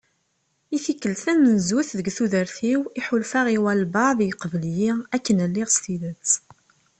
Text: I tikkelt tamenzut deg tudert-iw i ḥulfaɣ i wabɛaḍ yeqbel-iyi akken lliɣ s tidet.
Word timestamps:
I 0.75 0.77
tikkelt 0.85 1.19
tamenzut 1.25 1.89
deg 1.97 2.07
tudert-iw 2.17 2.81
i 2.99 3.01
ḥulfaɣ 3.05 3.45
i 3.49 3.57
wabɛaḍ 3.63 4.19
yeqbel-iyi 4.23 4.91
akken 5.15 5.43
lliɣ 5.49 5.69
s 5.71 5.77
tidet. 5.83 6.31